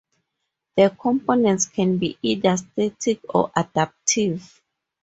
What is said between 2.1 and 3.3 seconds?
either static